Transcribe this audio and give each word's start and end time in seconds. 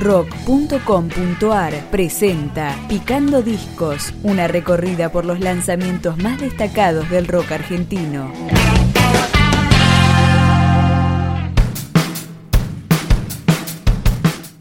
rock.com.ar 0.00 1.90
presenta 1.90 2.76
Picando 2.88 3.42
Discos, 3.42 4.12
una 4.22 4.48
recorrida 4.48 5.12
por 5.12 5.24
los 5.24 5.40
lanzamientos 5.40 6.16
más 6.18 6.40
destacados 6.40 7.08
del 7.10 7.28
rock 7.28 7.52
argentino. 7.52 8.32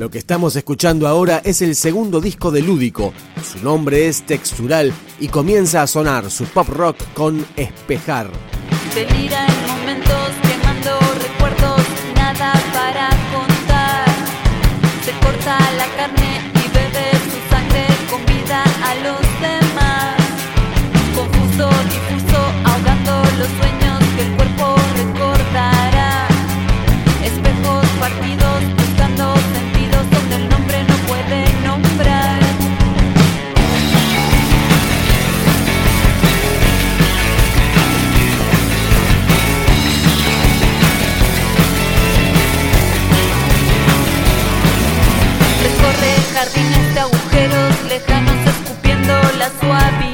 Lo 0.00 0.10
que 0.10 0.16
estamos 0.16 0.56
escuchando 0.56 1.06
ahora 1.06 1.42
es 1.44 1.60
el 1.60 1.76
segundo 1.76 2.22
disco 2.22 2.50
de 2.50 2.62
Lúdico. 2.62 3.12
Su 3.44 3.62
nombre 3.62 4.08
es 4.08 4.22
Textural 4.22 4.94
y 5.18 5.28
comienza 5.28 5.82
a 5.82 5.86
sonar 5.86 6.30
su 6.30 6.46
pop 6.46 6.70
rock 6.70 6.96
con 7.12 7.46
Espejar. 7.54 8.30
Delira 8.94 9.46
en 9.46 9.66
momentos 9.68 10.30
quemando 10.40 10.98
recuerdos, 11.20 11.69
agujeros 47.90 48.06
lejanos 48.06 48.46
escupiendo 48.46 49.14
la 49.38 49.50
suavidad. 49.60 50.09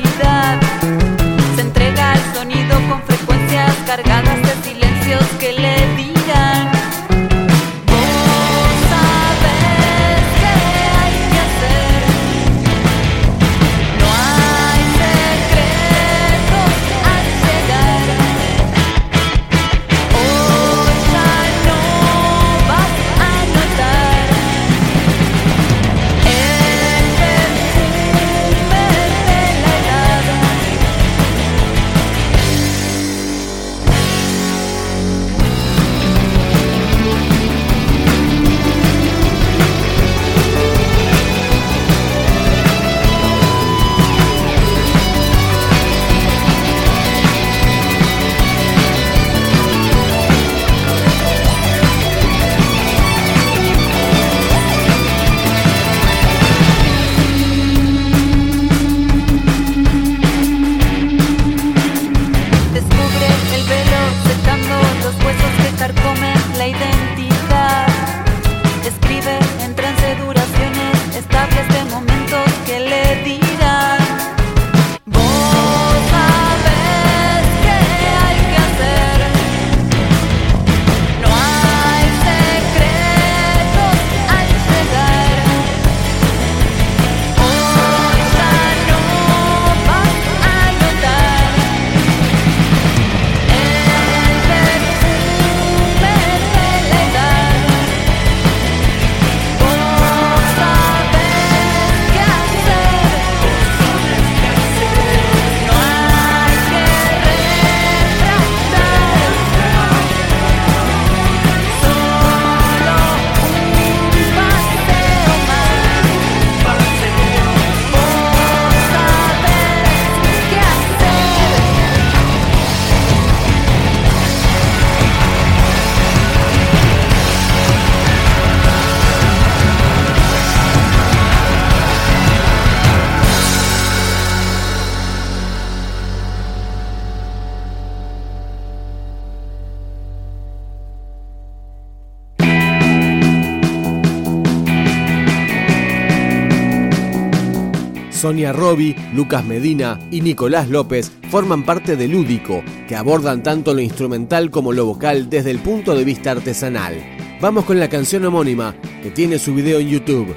Sonia 148.17 148.53
Robi, 148.53 148.97
Lucas 149.15 149.45
Medina 149.45 150.01
y 150.11 150.23
Nicolás 150.23 150.69
López 150.69 151.13
forman 151.31 151.65
parte 151.65 151.97
de 151.97 152.09
Lúdico, 152.09 152.65
que 152.89 152.97
abordan 152.97 153.43
tanto 153.43 153.75
lo 153.75 153.81
instrumental 153.81 154.51
como 154.51 154.73
lo 154.73 154.87
vocal 154.87 155.29
desde 155.31 155.51
el 155.51 155.59
punto 155.59 155.95
de 155.95 156.05
vista 156.05 156.33
artesanal. 156.33 156.95
Vamos 157.41 157.65
con 157.67 157.79
la 157.79 157.89
canción 157.89 158.25
homónima, 158.25 158.75
que 159.03 159.11
tiene 159.11 159.39
su 159.39 159.55
video 159.55 159.79
en 159.79 159.89
YouTube, 159.89 160.35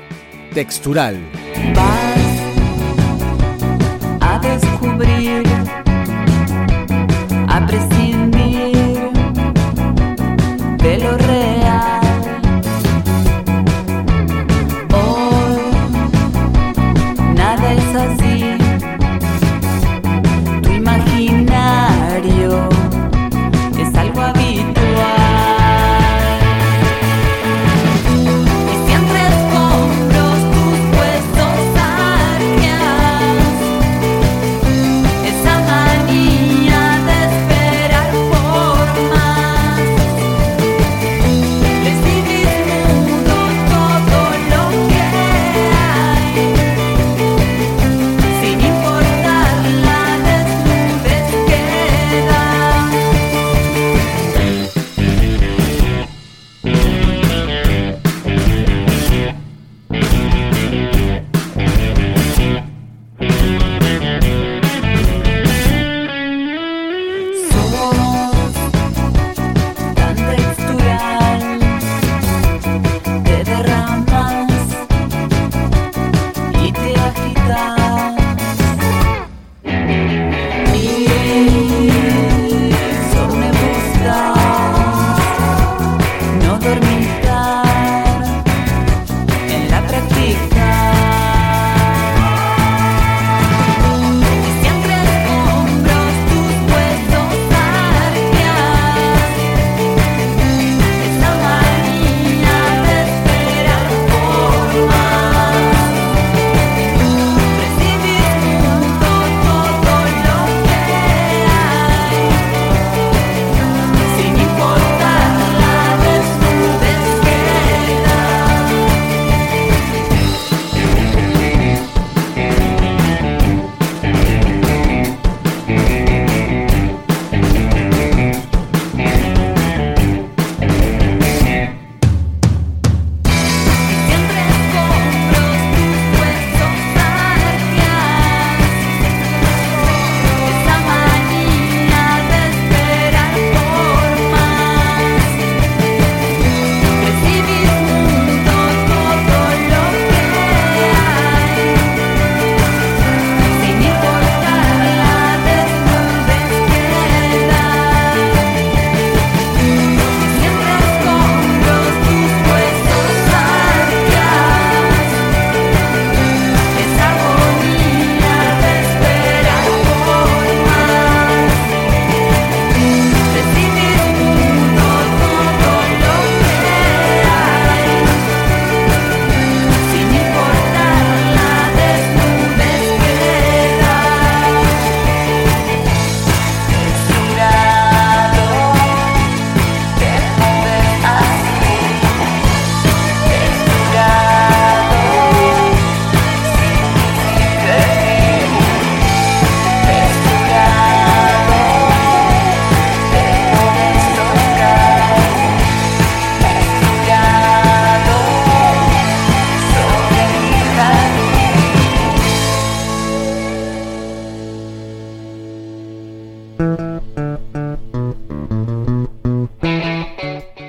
Textural. 0.53 1.18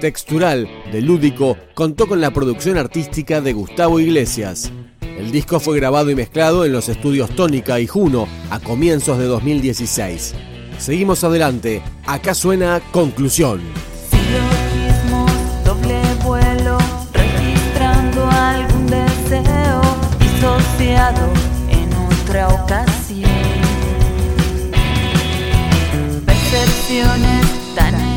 textural, 0.00 0.68
de 0.90 1.00
lúdico, 1.02 1.56
contó 1.74 2.08
con 2.08 2.20
la 2.20 2.32
producción 2.32 2.78
artística 2.78 3.40
de 3.40 3.52
Gustavo 3.52 4.00
Iglesias. 4.00 4.72
El 5.00 5.30
disco 5.30 5.60
fue 5.60 5.76
grabado 5.76 6.10
y 6.10 6.14
mezclado 6.14 6.64
en 6.64 6.72
los 6.72 6.88
estudios 6.88 7.30
Tónica 7.36 7.78
y 7.78 7.86
Juno 7.86 8.26
a 8.50 8.58
comienzos 8.58 9.18
de 9.18 9.26
2016. 9.26 10.34
Seguimos 10.78 11.22
adelante, 11.22 11.82
acá 12.06 12.34
suena 12.34 12.80
conclusión. 12.90 13.60
en 21.70 21.92
otra 21.94 22.48
ocasión. 22.48 23.30
Percepciones 26.26 27.74
tan 27.74 28.09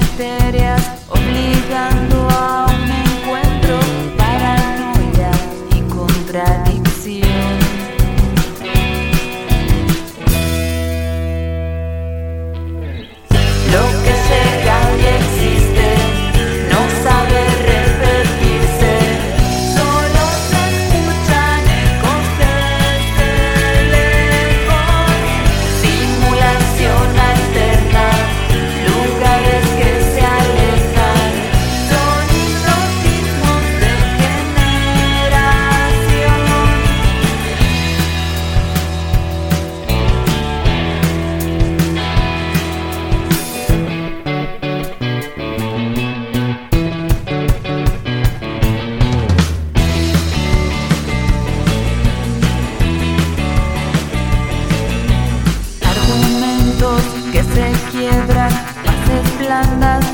las 59.53 60.12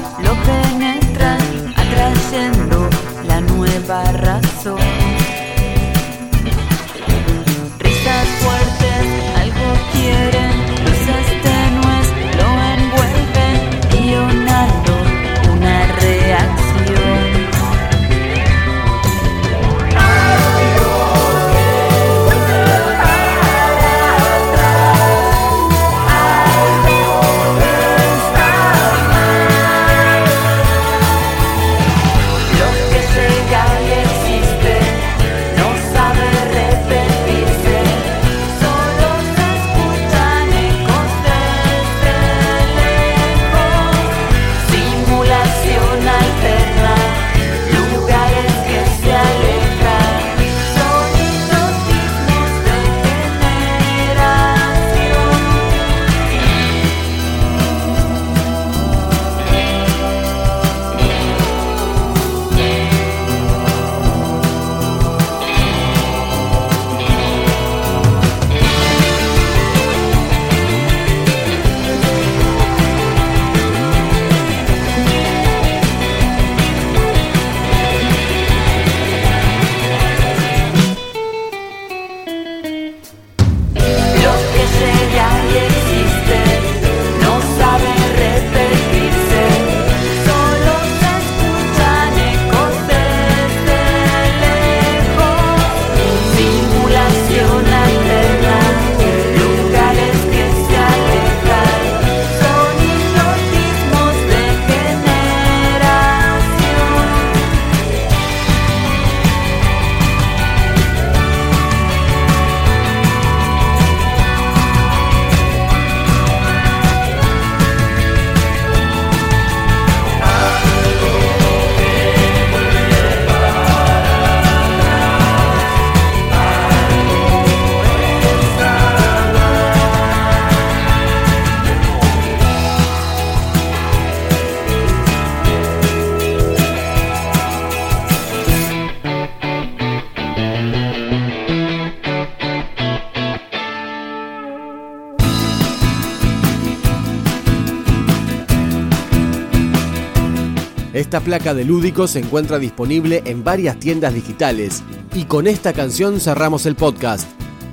Esta 150.99 151.21
placa 151.21 151.53
de 151.53 151.63
lúdico 151.63 152.09
se 152.09 152.19
encuentra 152.19 152.59
disponible 152.59 153.23
en 153.23 153.41
varias 153.41 153.79
tiendas 153.79 154.13
digitales. 154.13 154.83
Y 155.15 155.23
con 155.23 155.47
esta 155.47 155.71
canción 155.71 156.19
cerramos 156.19 156.65
el 156.65 156.75
podcast. 156.75 157.25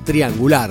Triangular. 0.05 0.71